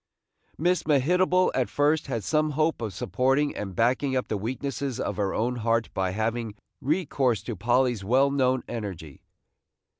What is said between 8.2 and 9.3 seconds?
known energy.